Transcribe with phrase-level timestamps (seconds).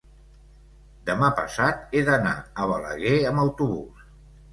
[1.09, 2.31] demà passat he d'anar
[2.63, 4.09] a Balaguer amb autobús.